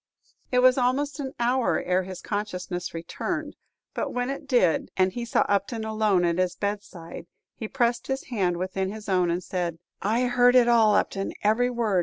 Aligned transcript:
It 0.51 0.63
was 0.63 0.79
almost 0.79 1.19
an 1.19 1.33
hour 1.39 1.79
ere 1.83 2.01
his 2.01 2.21
consciousness 2.23 2.91
returned; 2.95 3.55
but 3.93 4.09
when 4.11 4.31
it 4.31 4.47
did, 4.47 4.89
and 4.97 5.11
he 5.13 5.25
saw 5.25 5.41
Upton 5.41 5.85
alone 5.85 6.25
at 6.25 6.39
his 6.39 6.55
bedside, 6.55 7.27
he 7.53 7.67
pressed 7.67 8.07
his 8.07 8.23
hand 8.29 8.57
within 8.57 8.91
his 8.91 9.07
own, 9.07 9.29
and 9.29 9.43
said, 9.43 9.77
"I 10.01 10.23
heard 10.23 10.55
it 10.55 10.67
all, 10.67 10.95
Upton, 10.95 11.33
every 11.43 11.69
word! 11.69 11.99